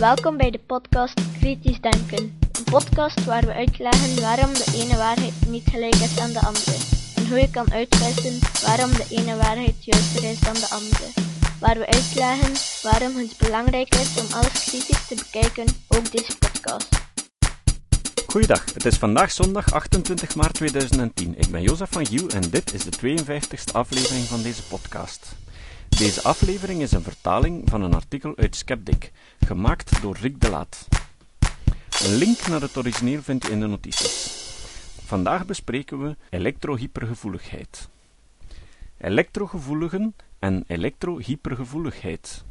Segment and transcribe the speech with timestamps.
[0.00, 2.38] Welkom bij de podcast Kritisch Denken.
[2.52, 6.76] Een podcast waar we uitleggen waarom de ene waarheid niet gelijk is aan de andere.
[7.16, 11.06] En hoe je kan uitwissen waarom de ene waarheid juister is dan de andere.
[11.60, 12.52] Waar we uitleggen
[12.82, 16.88] waarom het belangrijk is om alles kritisch te bekijken, ook deze podcast.
[18.26, 21.34] Goeiedag, het is vandaag zondag 28 maart 2010.
[21.38, 25.38] Ik ben Jozef van Giel en dit is de 52e aflevering van deze podcast.
[26.00, 30.88] Deze aflevering is een vertaling van een artikel uit Skeptic, gemaakt door Rick de Laat.
[32.04, 34.30] Een link naar het origineel vindt u in de notities.
[35.04, 37.88] Vandaag bespreken we elektrohypergevoeligheid.
[38.98, 42.44] Elektrogevoeligen en elektrohypergevoeligheid.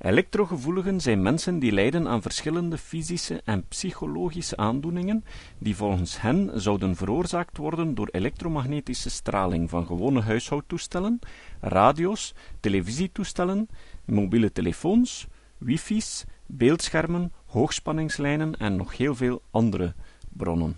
[0.00, 5.24] Elektrogevoeligen zijn mensen die lijden aan verschillende fysische en psychologische aandoeningen
[5.58, 11.18] die volgens hen zouden veroorzaakt worden door elektromagnetische straling van gewone huishoudtoestellen,
[11.60, 13.68] radio's, televisietoestellen,
[14.04, 15.26] mobiele telefoons,
[15.58, 19.94] wifi's, beeldschermen, hoogspanningslijnen en nog heel veel andere
[20.28, 20.76] bronnen.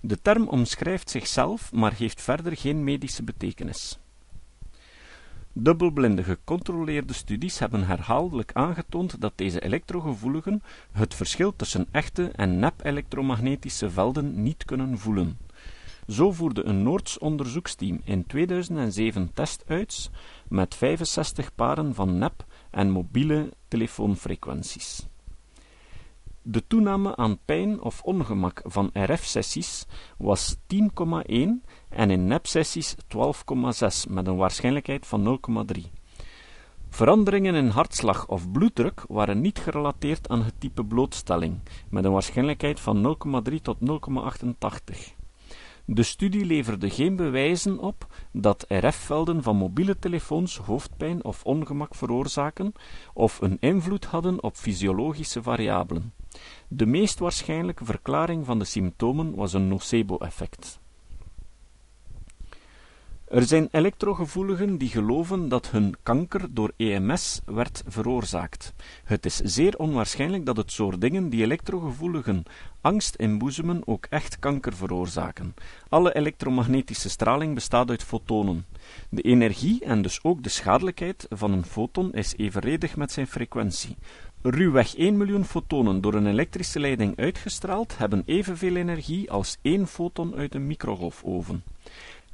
[0.00, 3.98] De term omschrijft zichzelf, maar heeft verder geen medische betekenis.
[5.60, 13.90] Dubbelblinde gecontroleerde studies hebben herhaaldelijk aangetoond dat deze elektrogevoeligen het verschil tussen echte en nep-elektromagnetische
[13.90, 15.38] velden niet kunnen voelen.
[16.06, 20.10] Zo voerde een Noords onderzoeksteam in 2007 testuits
[20.48, 25.06] met 65 paren van nep- en mobiele telefoonfrequenties.
[26.50, 29.86] De toename aan pijn of ongemak van RF-sessies
[30.18, 30.58] was 10,1
[31.88, 35.40] en in nepsessies 12,6 met een waarschijnlijkheid van
[35.74, 35.82] 0,3.
[36.88, 41.58] Veranderingen in hartslag of bloeddruk waren niet gerelateerd aan het type blootstelling,
[41.90, 43.16] met een waarschijnlijkheid van
[43.50, 45.16] 0,3 tot 0,88.
[45.84, 52.72] De studie leverde geen bewijzen op dat RF-velden van mobiele telefoons hoofdpijn of ongemak veroorzaken
[53.14, 56.17] of een invloed hadden op fysiologische variabelen.
[56.68, 60.80] De meest waarschijnlijke verklaring van de symptomen was een nocebo-effect.
[63.30, 68.74] Er zijn elektrogevoeligen die geloven dat hun kanker door EMS werd veroorzaakt.
[69.04, 72.42] Het is zeer onwaarschijnlijk dat het soort dingen die elektrogevoeligen
[72.80, 75.54] angst inboezemen ook echt kanker veroorzaken.
[75.88, 78.66] Alle elektromagnetische straling bestaat uit fotonen.
[79.10, 83.96] De energie en dus ook de schadelijkheid van een foton is evenredig met zijn frequentie.
[84.42, 90.34] Ruwweg 1 miljoen fotonen door een elektrische leiding uitgestraald hebben evenveel energie als één foton
[90.34, 91.62] uit een microgolfoven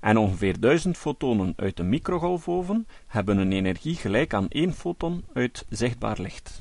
[0.00, 5.64] en ongeveer 1000 fotonen uit een microgolfoven hebben een energie gelijk aan één foton uit
[5.68, 6.60] zichtbaar licht.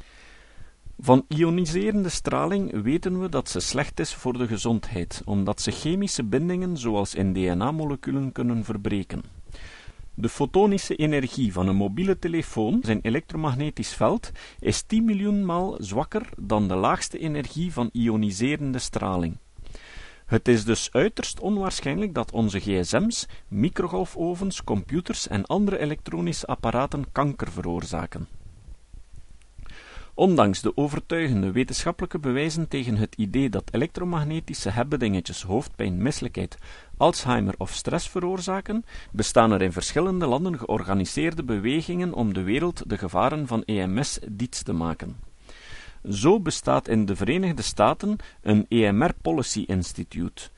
[0.99, 6.23] Van ioniserende straling weten we dat ze slecht is voor de gezondheid, omdat ze chemische
[6.23, 9.42] bindingen zoals in DNA-moleculen kunnen verbreken.
[10.15, 16.29] De fotonische energie van een mobiele telefoon, zijn elektromagnetisch veld, is 10 miljoen maal zwakker
[16.37, 19.37] dan de laagste energie van ioniserende straling.
[20.25, 27.51] Het is dus uiterst onwaarschijnlijk dat onze gsm's, microgolfovens, computers en andere elektronische apparaten kanker
[27.51, 28.27] veroorzaken.
[30.15, 36.57] Ondanks de overtuigende wetenschappelijke bewijzen tegen het idee dat elektromagnetische hebbedingetjes hoofdpijn, misselijkheid,
[36.97, 42.97] Alzheimer of stress veroorzaken, bestaan er in verschillende landen georganiseerde bewegingen om de wereld de
[42.97, 45.15] gevaren van EMS diets te maken.
[46.09, 50.49] Zo bestaat in de Verenigde Staten een EMR Policy Institute.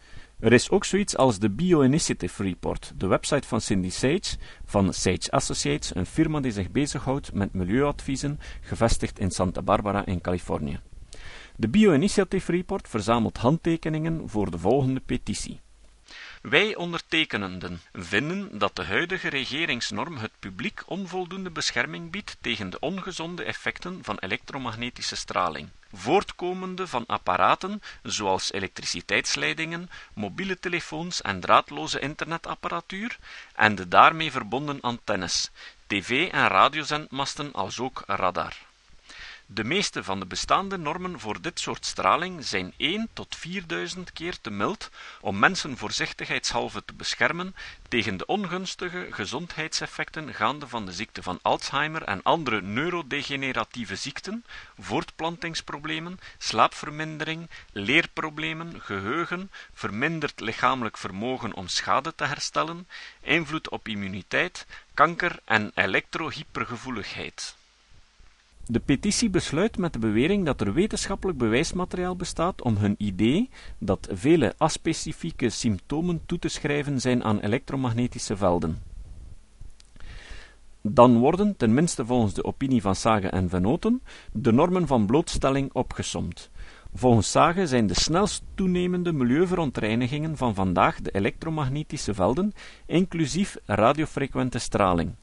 [0.46, 5.32] Er is ook zoiets als de Bioinitiative Report, de website van Cindy Sage van Sage
[5.32, 10.80] Associates, een firma die zich bezighoudt met milieuadviezen, gevestigd in Santa Barbara in Californië.
[11.56, 15.60] De Bioinitiative Report verzamelt handtekeningen voor de volgende petitie.
[16.42, 23.44] Wij ondertekenenden vinden dat de huidige regeringsnorm het publiek onvoldoende bescherming biedt tegen de ongezonde
[23.44, 33.18] effecten van elektromagnetische straling, voortkomende van apparaten zoals elektriciteitsleidingen, mobiele telefoons en draadloze internetapparatuur
[33.56, 35.52] en de daarmee verbonden antennes,
[35.88, 38.56] tv- en radiozendmasten alsook radar.
[39.48, 44.42] De meeste van de bestaande normen voor dit soort straling zijn 1 tot 4000 keer
[44.42, 44.90] te mild
[45.22, 47.56] om mensen voorzichtigheidshalve te beschermen
[47.88, 54.46] tegen de ongunstige gezondheidseffecten gaande van de ziekte van Alzheimer en andere neurodegeneratieve ziekten,
[54.80, 62.88] voortplantingsproblemen, slaapvermindering, leerproblemen, geheugen, verminderd lichamelijk vermogen om schade te herstellen,
[63.22, 67.56] invloed op immuniteit, kanker en elektrohypergevoeligheid.
[68.68, 74.08] De petitie besluit met de bewering dat er wetenschappelijk bewijsmateriaal bestaat om hun idee dat
[74.12, 78.78] vele aspecifieke symptomen toe te schrijven zijn aan elektromagnetische velden.
[80.82, 84.02] dan worden, tenminste volgens de opinie van Sage en Venoten,
[84.32, 86.50] de normen van blootstelling opgesomd.
[86.94, 92.54] Volgens Sage zijn de snelst toenemende milieuverontreinigingen van vandaag de elektromagnetische velden,
[92.86, 95.16] inclusief radiofrequente straling.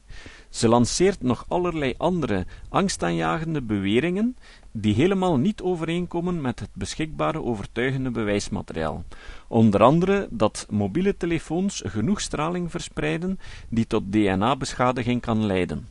[0.53, 4.37] Ze lanceert nog allerlei andere angstaanjagende beweringen,
[4.71, 9.03] die helemaal niet overeenkomen met het beschikbare overtuigende bewijsmateriaal.
[9.47, 13.39] Onder andere dat mobiele telefoons genoeg straling verspreiden
[13.69, 15.87] die tot DNA-beschadiging kan leiden.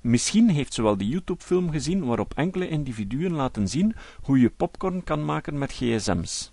[0.00, 5.04] Misschien heeft ze wel die YouTube-film gezien waarop enkele individuen laten zien hoe je popcorn
[5.04, 6.52] kan maken met gsm's.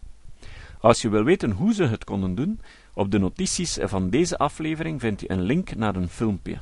[0.80, 2.60] Als je wil weten hoe ze het konden doen,
[2.94, 6.58] op de notities van deze aflevering vind je een link naar een filmpje.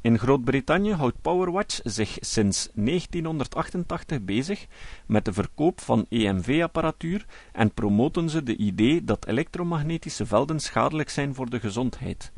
[0.00, 4.66] In Groot-Brittannië houdt Powerwatch zich sinds 1988 bezig
[5.06, 11.34] met de verkoop van EMV-apparatuur en promoten ze de idee dat elektromagnetische velden schadelijk zijn
[11.34, 12.32] voor de gezondheid.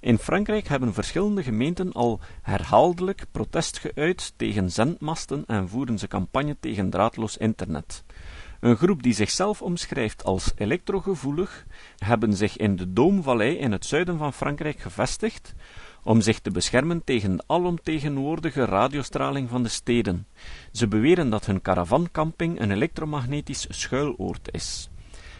[0.00, 6.56] In Frankrijk hebben verschillende gemeenten al herhaaldelijk protest geuit tegen zendmasten en voeren ze campagne
[6.60, 8.04] tegen draadloos internet.
[8.60, 11.66] Een groep die zichzelf omschrijft als elektrogevoelig,
[11.98, 15.54] hebben zich in de Doomvallei in het zuiden van Frankrijk gevestigd,
[16.06, 20.26] om zich te beschermen tegen de alomtegenwoordige radiostraling van de steden.
[20.72, 24.90] Ze beweren dat hun caravancamping een elektromagnetisch schuiloord is.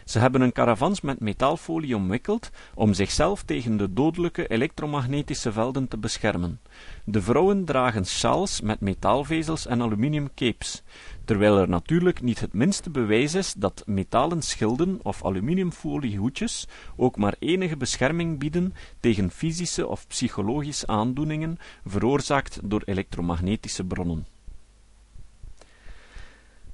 [0.05, 5.97] Ze hebben hun caravans met metaalfolie omwikkeld om zichzelf tegen de dodelijke elektromagnetische velden te
[5.97, 6.59] beschermen.
[7.03, 10.83] De vrouwen dragen sjaals met metaalvezels en aluminium capes,
[11.27, 17.35] terwijl er natuurlijk niet het minste bewijs is dat metalen schilden of aluminiumfoliehoedjes ook maar
[17.39, 24.25] enige bescherming bieden tegen fysische of psychologische aandoeningen veroorzaakt door elektromagnetische bronnen.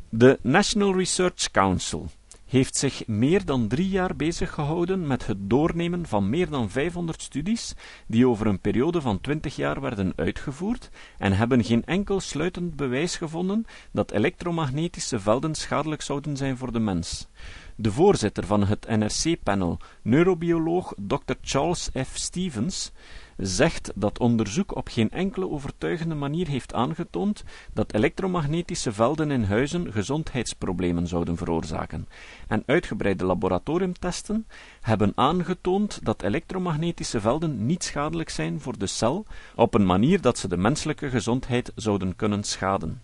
[0.09, 2.09] De National Research Council
[2.53, 7.21] heeft zich meer dan drie jaar bezig gehouden met het doornemen van meer dan 500
[7.21, 7.73] studies
[8.07, 13.15] die over een periode van 20 jaar werden uitgevoerd en hebben geen enkel sluitend bewijs
[13.15, 17.27] gevonden dat elektromagnetische velden schadelijk zouden zijn voor de mens.
[17.75, 21.33] De voorzitter van het NRC-panel, neurobioloog Dr.
[21.41, 22.11] Charles F.
[22.13, 22.91] Stevens,
[23.37, 27.43] zegt dat onderzoek op geen enkele overtuigende manier heeft aangetoond
[27.73, 32.07] dat elektromagnetische velden in huizen gezondheidsproblemen zouden veroorzaken,
[32.47, 34.47] en uitgebreide laboratoriumtesten
[34.81, 39.25] hebben aangetoond dat elektromagnetische velden niet schadelijk zijn voor de cel
[39.55, 43.01] op een manier dat ze de menselijke gezondheid zouden kunnen schaden.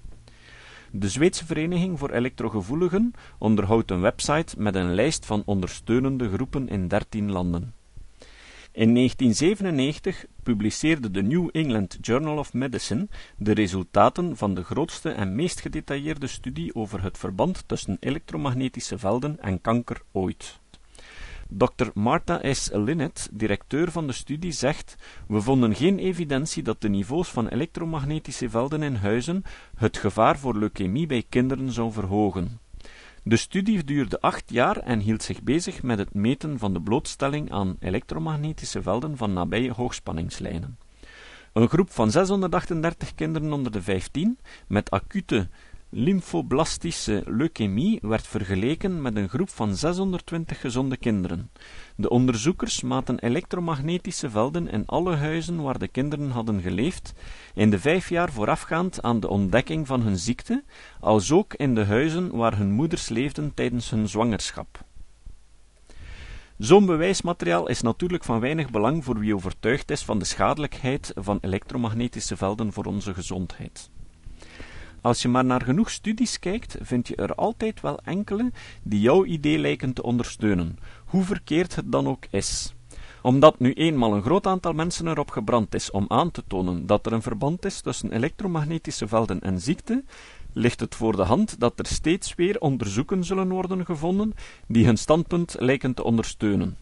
[0.92, 6.88] De Zweedse Vereniging voor Elektrogevoeligen onderhoudt een website met een lijst van ondersteunende groepen in
[6.88, 7.74] dertien landen.
[8.80, 15.36] In 1997 publiceerde de New England Journal of Medicine de resultaten van de grootste en
[15.36, 20.60] meest gedetailleerde studie over het verband tussen elektromagnetische velden en kanker ooit.
[21.48, 21.88] Dr.
[21.94, 22.70] Martha S.
[22.74, 24.96] Linnet, directeur van de studie, zegt:
[25.28, 29.44] We vonden geen evidentie dat de niveaus van elektromagnetische velden in huizen
[29.76, 32.60] het gevaar voor leukemie bij kinderen zou verhogen.
[33.24, 37.52] De studie duurde acht jaar en hield zich bezig met het meten van de blootstelling
[37.52, 40.78] aan elektromagnetische velden van nabije hoogspanningslijnen.
[41.54, 45.50] Een groep van 638 kinderen onder de 15 met acute
[45.92, 51.52] lymphoblastische leukemie werd vergeleken met een groep van 620 gezonde kinderen.
[51.96, 57.14] De onderzoekers maten elektromagnetische velden in alle huizen waar de kinderen hadden geleefd,
[57.54, 60.64] in de vijf jaar voorafgaand aan de ontdekking van hun ziekte,
[61.00, 64.88] als ook in de huizen waar hun moeders leefden tijdens hun zwangerschap.
[66.58, 71.38] Zo'n bewijsmateriaal is natuurlijk van weinig belang voor wie overtuigd is van de schadelijkheid van
[71.42, 73.90] elektromagnetische velden voor onze gezondheid.
[75.02, 78.52] Als je maar naar genoeg studies kijkt, vind je er altijd wel enkele
[78.84, 82.74] die jouw idee lijken te ondersteunen, hoe verkeerd het dan ook is.
[83.22, 87.06] Omdat nu eenmaal een groot aantal mensen erop gebrand is om aan te tonen dat
[87.06, 90.04] er een verband is tussen elektromagnetische velden en ziekte,
[90.54, 94.34] ligt het voor de hand dat er steeds weer onderzoeken zullen worden gevonden
[94.68, 96.78] die hun standpunt lijken te ondersteunen.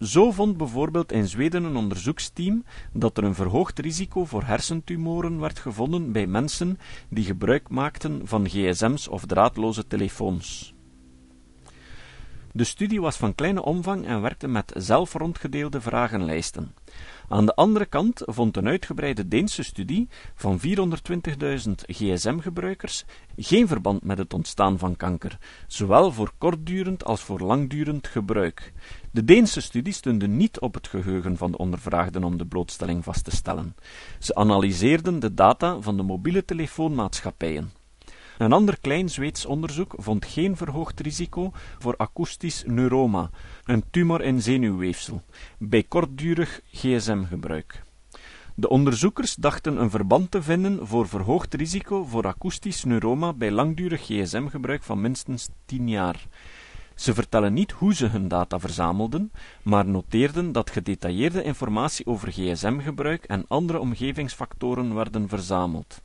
[0.00, 5.58] Zo vond bijvoorbeeld in Zweden een onderzoeksteam dat er een verhoogd risico voor hersentumoren werd
[5.58, 10.74] gevonden bij mensen die gebruik maakten van gsm's of draadloze telefoons.
[12.52, 16.74] De studie was van kleine omvang en werkte met zelf rondgedeelde vragenlijsten.
[17.28, 23.04] Aan de andere kant vond een uitgebreide Deense studie van 420.000 gsm-gebruikers
[23.36, 28.72] geen verband met het ontstaan van kanker, zowel voor kortdurend als voor langdurend gebruik.
[29.10, 33.24] De Deense studie steunde niet op het geheugen van de ondervraagden om de blootstelling vast
[33.24, 33.76] te stellen.
[34.18, 37.72] Ze analyseerden de data van de mobiele telefoonmaatschappijen.
[38.38, 43.30] Een ander klein Zweeds onderzoek vond geen verhoogd risico voor akoestisch neuroma,
[43.64, 45.22] een tumor in zenuwweefsel,
[45.58, 47.82] bij kortdurig gsm-gebruik.
[48.54, 54.02] De onderzoekers dachten een verband te vinden voor verhoogd risico voor akoestisch neuroma bij langdurig
[54.02, 56.26] gsm-gebruik van minstens 10 jaar.
[56.94, 63.24] Ze vertellen niet hoe ze hun data verzamelden, maar noteerden dat gedetailleerde informatie over gsm-gebruik
[63.24, 66.02] en andere omgevingsfactoren werden verzameld.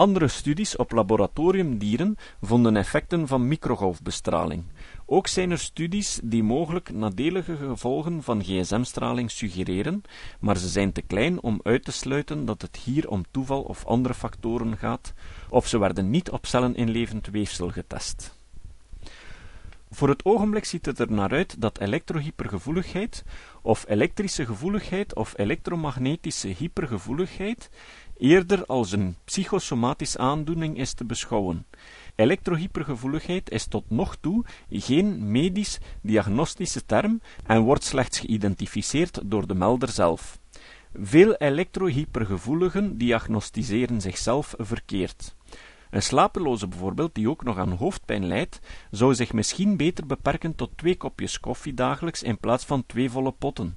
[0.00, 4.64] Andere studies op laboratoriumdieren vonden effecten van microgolfbestraling.
[5.06, 10.02] Ook zijn er studies die mogelijk nadelige gevolgen van gsm-straling suggereren,
[10.38, 13.86] maar ze zijn te klein om uit te sluiten dat het hier om toeval of
[13.86, 15.12] andere factoren gaat,
[15.48, 18.38] of ze werden niet op cellen in levend weefsel getest.
[19.90, 23.24] Voor het ogenblik ziet het er naar uit dat elektrohypergevoeligheid,
[23.62, 27.70] of elektrische gevoeligheid of elektromagnetische hypergevoeligheid
[28.20, 31.66] eerder als een psychosomatische aandoening is te beschouwen.
[32.14, 39.88] Elektrohypergevoeligheid is tot nog toe geen medisch-diagnostische term en wordt slechts geïdentificeerd door de melder
[39.88, 40.38] zelf.
[40.94, 45.34] Veel elektrohypergevoeligen diagnosticeren zichzelf verkeerd.
[45.90, 48.60] Een slapeloze bijvoorbeeld, die ook nog aan hoofdpijn lijdt,
[48.90, 53.32] zou zich misschien beter beperken tot twee kopjes koffie dagelijks in plaats van twee volle
[53.32, 53.76] potten,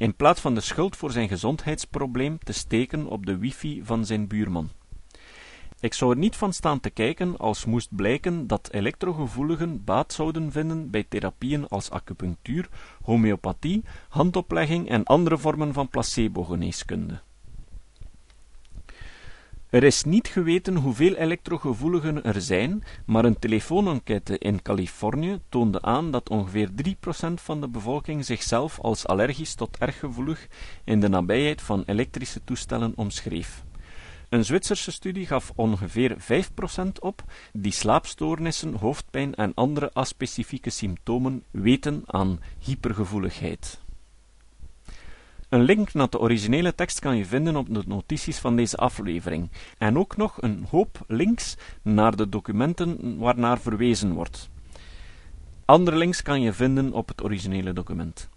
[0.00, 4.26] in plaats van de schuld voor zijn gezondheidsprobleem te steken op de wifi van zijn
[4.26, 4.70] buurman.
[5.80, 10.52] Ik zou er niet van staan te kijken als moest blijken dat elektrogevoeligen baat zouden
[10.52, 12.68] vinden bij therapieën als acupunctuur,
[13.02, 17.20] homeopathie, handoplegging en andere vormen van placebo-geneeskunde.
[19.70, 26.10] Er is niet geweten hoeveel elektrogevoeligen er zijn, maar een telefoonenquête in Californië toonde aan
[26.10, 26.94] dat ongeveer 3%
[27.34, 30.46] van de bevolking zichzelf als allergisch tot erg gevoelig
[30.84, 33.64] in de nabijheid van elektrische toestellen omschreef.
[34.28, 36.24] Een Zwitserse studie gaf ongeveer 5%
[37.00, 43.80] op die slaapstoornissen, hoofdpijn en andere aspecifieke symptomen weten aan hypergevoeligheid.
[45.50, 49.50] Een link naar de originele tekst kan je vinden op de notities van deze aflevering,
[49.78, 54.50] en ook nog een hoop links naar de documenten waarnaar verwezen wordt.
[55.64, 58.28] Andere links kan je vinden op het originele document.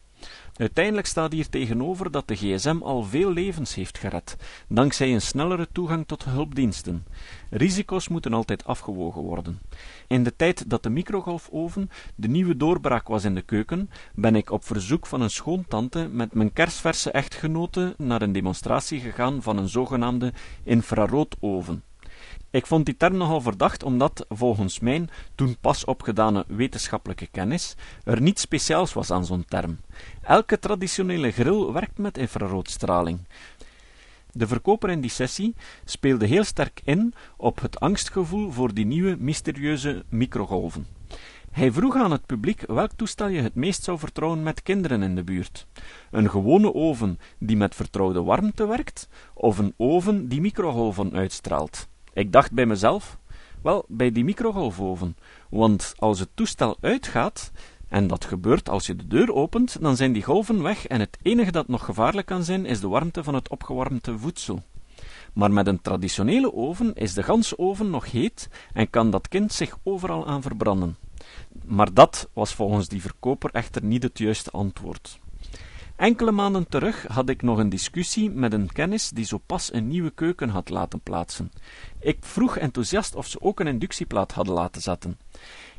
[0.53, 5.67] Uiteindelijk staat hier tegenover dat de gsm al veel levens heeft gered, dankzij een snellere
[5.71, 7.05] toegang tot hulpdiensten.
[7.49, 9.59] Risico's moeten altijd afgewogen worden.
[10.07, 14.51] In de tijd dat de microgolfoven de nieuwe doorbraak was in de keuken, ben ik
[14.51, 19.69] op verzoek van een schoontante met mijn kersverse echtgenote naar een demonstratie gegaan van een
[19.69, 20.33] zogenaamde
[20.63, 21.83] infraroodoven.
[22.49, 28.21] Ik vond die term nogal verdacht, omdat, volgens mijn toen pas opgedane wetenschappelijke kennis, er
[28.21, 29.79] niets speciaals was aan zo'n term.
[30.21, 33.19] Elke traditionele grill werkt met infraroodstraling.
[34.31, 39.15] De verkoper in die sessie speelde heel sterk in op het angstgevoel voor die nieuwe
[39.19, 40.87] mysterieuze microgolven.
[41.51, 45.15] Hij vroeg aan het publiek welk toestel je het meest zou vertrouwen met kinderen in
[45.15, 45.67] de buurt.
[46.11, 51.87] Een gewone oven die met vertrouwde warmte werkt, of een oven die microgolven uitstraalt.
[52.13, 53.17] Ik dacht bij mezelf,
[53.61, 55.17] wel, bij die microgolfoven,
[55.49, 57.51] want als het toestel uitgaat,
[57.87, 61.17] en dat gebeurt als je de deur opent, dan zijn die golven weg en het
[61.21, 64.63] enige dat nog gevaarlijk kan zijn, is de warmte van het opgewarmde voedsel.
[65.33, 69.53] Maar met een traditionele oven is de ganse oven nog heet en kan dat kind
[69.53, 70.97] zich overal aan verbranden.
[71.65, 75.19] Maar dat was volgens die verkoper echter niet het juiste antwoord.
[76.03, 79.87] Enkele maanden terug had ik nog een discussie met een kennis die zo pas een
[79.87, 81.51] nieuwe keuken had laten plaatsen.
[81.99, 85.19] Ik vroeg enthousiast of ze ook een inductieplaat hadden laten zetten.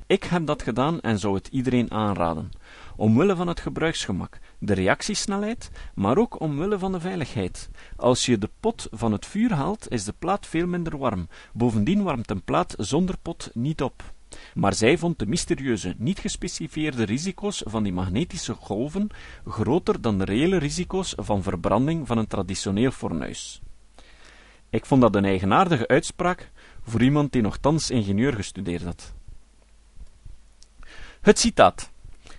[0.07, 2.51] Ik heb dat gedaan en zou het iedereen aanraden.
[2.97, 7.69] Omwille van het gebruiksgemak, de reactiesnelheid, maar ook omwille van de veiligheid.
[7.97, 11.29] Als je de pot van het vuur haalt, is de plaat veel minder warm.
[11.53, 14.14] Bovendien warmt een plaat zonder pot niet op.
[14.55, 19.09] Maar zij vond de mysterieuze, niet gespecifieerde risico's van die magnetische golven
[19.47, 23.61] groter dan de reële risico's van verbranding van een traditioneel fornuis.
[24.71, 26.51] Ik vond dat een eigenaardige uitspraak
[26.83, 29.15] voor iemand die nogthans ingenieur gestudeerd had.
[31.21, 31.91] Het citaat.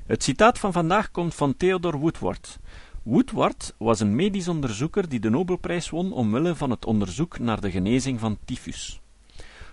[0.06, 2.60] Het citaat van vandaag komt van Theodore Woodward.
[3.04, 7.72] Woodward was een medisch onderzoeker die de Nobelprijs won omwille van het onderzoek naar de
[7.72, 9.02] genezing van tyfus.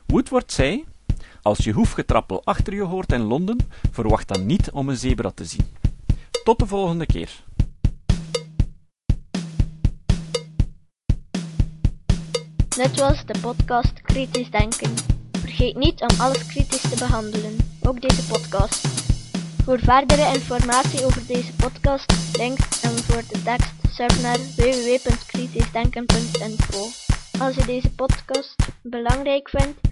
[0.07, 0.85] Woodward zei:
[1.43, 3.59] Als je hoefgetrappel achter je hoort in Londen,
[3.91, 5.67] verwacht dan niet om een zebra te zien.
[6.45, 7.45] Tot de volgende keer.
[12.69, 14.95] Dit was de podcast Kritisch Denken.
[15.33, 18.87] Vergeet niet om alles kritisch te behandelen, ook deze podcast.
[19.65, 26.87] Voor verdere informatie over deze podcast, links en voor de tekst, surf naar www.kritischdenken.info.
[27.39, 29.92] Als je deze podcast belangrijk vindt,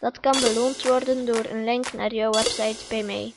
[0.00, 3.32] Dat kan beloond worden door een link naar jouw website bij mij.